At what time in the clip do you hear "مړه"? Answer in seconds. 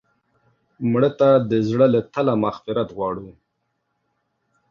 0.91-1.09